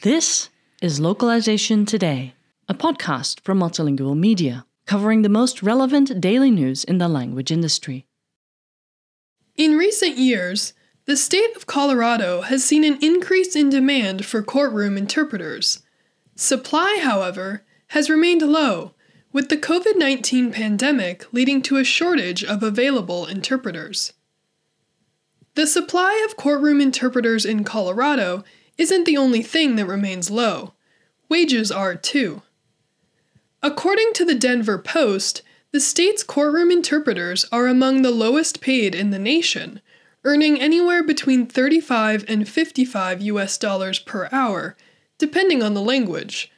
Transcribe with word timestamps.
This 0.00 0.48
is 0.80 1.00
Localization 1.00 1.84
Today, 1.84 2.32
a 2.66 2.72
podcast 2.72 3.40
from 3.40 3.60
Multilingual 3.60 4.16
Media, 4.16 4.64
covering 4.86 5.20
the 5.20 5.28
most 5.28 5.62
relevant 5.62 6.18
daily 6.18 6.50
news 6.50 6.82
in 6.82 6.96
the 6.96 7.08
language 7.08 7.52
industry. 7.52 8.06
In 9.54 9.76
recent 9.76 10.16
years, 10.16 10.72
the 11.04 11.18
state 11.18 11.54
of 11.54 11.66
Colorado 11.66 12.40
has 12.40 12.64
seen 12.64 12.84
an 12.84 12.96
increase 13.02 13.54
in 13.54 13.68
demand 13.68 14.24
for 14.24 14.42
courtroom 14.42 14.96
interpreters. 14.96 15.82
Supply, 16.36 17.00
however, 17.02 17.66
has 17.88 18.08
remained 18.08 18.40
low, 18.40 18.94
with 19.32 19.48
the 19.48 19.56
COVID 19.56 19.96
19 19.96 20.52
pandemic 20.52 21.32
leading 21.32 21.62
to 21.62 21.76
a 21.76 21.84
shortage 21.84 22.42
of 22.44 22.62
available 22.62 23.26
interpreters. 23.26 24.12
The 25.54 25.66
supply 25.66 26.24
of 26.28 26.36
courtroom 26.36 26.80
interpreters 26.80 27.44
in 27.46 27.64
Colorado 27.64 28.44
isn't 28.76 29.04
the 29.04 29.16
only 29.16 29.42
thing 29.42 29.76
that 29.76 29.86
remains 29.86 30.30
low. 30.30 30.74
Wages 31.28 31.72
are 31.72 31.94
too. 31.94 32.42
According 33.62 34.12
to 34.14 34.24
the 34.24 34.34
Denver 34.34 34.78
Post, 34.78 35.42
the 35.72 35.80
state's 35.80 36.22
courtroom 36.22 36.70
interpreters 36.70 37.44
are 37.50 37.66
among 37.66 38.02
the 38.02 38.10
lowest 38.10 38.60
paid 38.60 38.94
in 38.94 39.10
the 39.10 39.18
nation, 39.18 39.80
earning 40.24 40.60
anywhere 40.60 41.02
between 41.02 41.46
35 41.46 42.24
and 42.28 42.48
55 42.48 43.22
US 43.22 43.58
dollars 43.58 43.98
per 43.98 44.28
hour, 44.30 44.76
depending 45.18 45.62
on 45.62 45.74
the 45.74 45.82
language. 45.82 46.50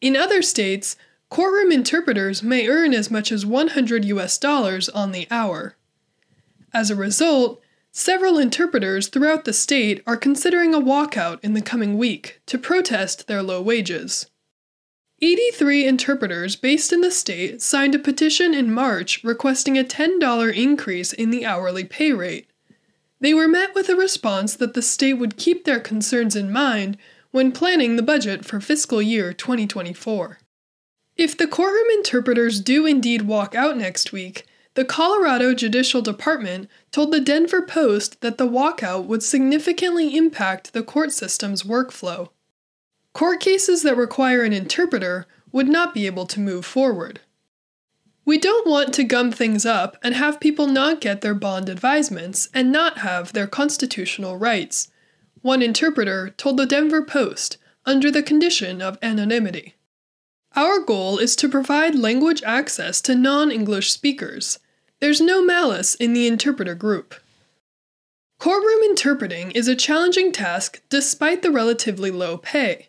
In 0.00 0.16
other 0.16 0.42
states, 0.42 0.96
courtroom 1.36 1.70
interpreters 1.70 2.42
may 2.42 2.66
earn 2.66 2.94
as 2.94 3.10
much 3.10 3.30
as 3.30 3.44
100 3.44 4.06
US 4.06 4.38
dollars 4.38 4.88
on 4.88 5.12
the 5.12 5.28
hour. 5.30 5.76
As 6.72 6.90
a 6.90 6.96
result, 6.96 7.60
Several 7.92 8.38
interpreters 8.38 9.08
throughout 9.08 9.46
the 9.46 9.54
state 9.54 10.02
are 10.06 10.18
considering 10.18 10.74
a 10.74 10.80
walkout 10.80 11.38
in 11.42 11.54
the 11.54 11.62
coming 11.62 11.96
week 11.96 12.42
to 12.44 12.58
protest 12.58 13.26
their 13.26 13.42
low 13.42 13.62
wages. 13.62 14.30
83 15.22 15.86
interpreters 15.86 16.56
based 16.56 16.92
in 16.92 17.00
the 17.00 17.10
state 17.10 17.62
signed 17.62 17.94
a 17.94 17.98
petition 17.98 18.52
in 18.52 18.72
March 18.72 19.24
requesting 19.24 19.78
a 19.78 19.82
$10 19.84 20.54
increase 20.54 21.14
in 21.14 21.30
the 21.30 21.46
hourly 21.46 21.84
pay 21.84 22.12
rate. 22.12 22.50
They 23.20 23.32
were 23.32 23.48
met 23.48 23.74
with 23.74 23.88
a 23.88 23.96
response 23.96 24.54
that 24.56 24.74
the 24.74 24.82
state 24.82 25.14
would 25.14 25.38
keep 25.38 25.64
their 25.64 25.80
concerns 25.80 26.36
in 26.36 26.52
mind 26.52 26.98
when 27.30 27.50
planning 27.50 27.96
the 27.96 28.02
budget 28.02 28.44
for 28.44 28.60
fiscal 28.60 29.00
year 29.00 29.32
2024. 29.32 30.38
If 31.16 31.34
the 31.36 31.46
courtroom 31.46 31.86
interpreters 31.94 32.60
do 32.60 32.84
indeed 32.84 33.22
walk 33.22 33.54
out 33.54 33.78
next 33.78 34.12
week, 34.12 34.44
the 34.74 34.84
Colorado 34.84 35.54
Judicial 35.54 36.02
Department 36.02 36.68
told 36.92 37.10
the 37.10 37.20
Denver 37.20 37.62
Post 37.62 38.20
that 38.20 38.36
the 38.36 38.46
walkout 38.46 39.06
would 39.06 39.22
significantly 39.22 40.14
impact 40.14 40.74
the 40.74 40.82
court 40.82 41.12
system's 41.12 41.62
workflow. 41.62 42.28
Court 43.14 43.40
cases 43.40 43.82
that 43.82 43.96
require 43.96 44.42
an 44.42 44.52
interpreter 44.52 45.26
would 45.52 45.68
not 45.68 45.94
be 45.94 46.04
able 46.04 46.26
to 46.26 46.40
move 46.40 46.66
forward. 46.66 47.20
We 48.26 48.36
don't 48.36 48.68
want 48.68 48.92
to 48.94 49.04
gum 49.04 49.32
things 49.32 49.64
up 49.64 49.96
and 50.02 50.14
have 50.14 50.38
people 50.40 50.66
not 50.66 51.00
get 51.00 51.22
their 51.22 51.32
bond 51.32 51.70
advisements 51.70 52.50
and 52.52 52.70
not 52.70 52.98
have 52.98 53.32
their 53.32 53.46
constitutional 53.46 54.36
rights, 54.36 54.88
one 55.40 55.62
interpreter 55.62 56.28
told 56.36 56.58
the 56.58 56.66
Denver 56.66 57.02
Post 57.02 57.56
under 57.86 58.10
the 58.10 58.22
condition 58.22 58.82
of 58.82 58.98
anonymity. 59.00 59.75
Our 60.56 60.78
goal 60.78 61.18
is 61.18 61.36
to 61.36 61.50
provide 61.50 61.94
language 61.94 62.42
access 62.42 63.02
to 63.02 63.14
non 63.14 63.50
English 63.50 63.92
speakers 63.92 64.58
there's 65.00 65.20
no 65.20 65.44
malice 65.44 65.94
in 65.94 66.14
the 66.14 66.26
interpreter 66.26 66.74
group. 66.74 67.14
Courtroom 68.38 68.82
interpreting 68.84 69.50
is 69.50 69.68
a 69.68 69.76
challenging 69.76 70.32
task 70.32 70.80
despite 70.88 71.42
the 71.42 71.50
relatively 71.50 72.10
low 72.10 72.38
pay. 72.38 72.88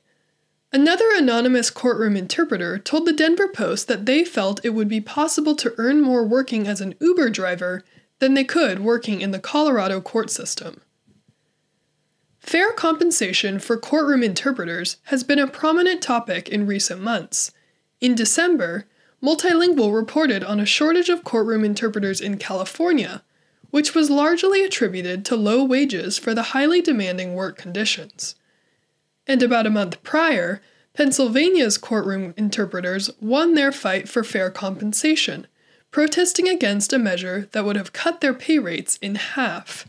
Another 0.72 1.06
anonymous 1.14 1.70
courtroom 1.70 2.16
interpreter 2.16 2.78
told 2.78 3.06
the 3.06 3.14
Denver 3.14 3.48
Post 3.48 3.88
that 3.88 4.06
they 4.06 4.24
felt 4.24 4.64
it 4.64 4.70
would 4.70 4.88
be 4.88 5.02
possible 5.02 5.56
to 5.56 5.74
earn 5.78 6.02
more 6.02 6.26
working 6.26 6.68
as 6.68 6.80
an 6.80 6.96
Uber 7.02 7.30
driver 7.30 7.84
than 8.20 8.34
they 8.34 8.44
could 8.44 8.80
working 8.80 9.22
in 9.22 9.32
the 9.32 9.40
Colorado 9.40 10.00
court 10.00 10.30
system. 10.30 10.82
Fair 12.40 12.72
compensation 12.72 13.60
for 13.60 13.78
courtroom 13.78 14.24
interpreters 14.24 14.98
has 15.06 15.24
been 15.24 15.40
a 15.40 15.48
prominent 15.48 16.02
topic 16.02 16.48
in 16.48 16.66
recent 16.66 17.02
months. 17.02 17.52
In 18.00 18.16
December, 18.16 18.86
Multilingual 19.22 19.96
reported 19.96 20.44
on 20.44 20.60
a 20.60 20.66
shortage 20.66 21.10
of 21.10 21.24
courtroom 21.24 21.64
interpreters 21.64 22.22
in 22.22 22.38
California, 22.38 23.24
which 23.72 23.96
was 23.96 24.10
largely 24.10 24.64
attributed 24.64 25.26
to 25.26 25.36
low 25.36 25.64
wages 25.64 26.20
for 26.20 26.36
the 26.36 26.54
highly 26.54 26.82
demanding 26.82 27.34
work 27.34 27.58
conditions. 27.58 28.36
And 29.26 29.42
about 29.42 29.66
a 29.66 29.72
month 29.72 30.02
prior, 30.04 30.62
Pennsylvania's 30.94 31.78
courtroom 31.78 32.34
interpreters 32.38 33.10
won 33.20 33.56
their 33.56 33.72
fight 33.72 34.08
for 34.08 34.24
fair 34.24 34.52
compensation, 34.52 35.48
protesting 35.90 36.48
against 36.48 36.94
a 36.94 37.00
measure 37.00 37.50
that 37.52 37.66
would 37.66 37.76
have 37.76 37.94
cut 37.94 38.22
their 38.22 38.34
pay 38.34 38.60
rates 38.60 38.98
in 38.98 39.16
half. 39.16 39.88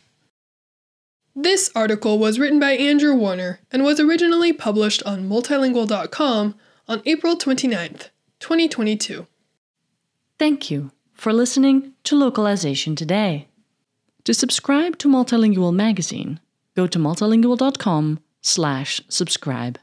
This 1.36 1.70
article 1.74 2.18
was 2.18 2.38
written 2.38 2.58
by 2.58 2.72
Andrew 2.72 3.14
Warner 3.14 3.60
and 3.70 3.84
was 3.84 4.00
originally 4.00 4.52
published 4.52 5.02
on 5.04 5.28
multilingual.com 5.28 6.54
on 6.88 7.02
April 7.04 7.36
29th, 7.36 8.08
2022. 8.40 9.26
Thank 10.38 10.70
you 10.70 10.90
for 11.12 11.30
listening 11.32 11.92
to 12.04 12.16
Localization 12.16 12.94
Today. 12.96 13.48
To 14.24 14.32
subscribe 14.32 14.96
to 14.98 15.08
Multilingual 15.08 15.74
magazine, 15.74 16.40
go 16.74 16.86
to 16.86 16.98
multilingual.com/subscribe. 16.98 19.78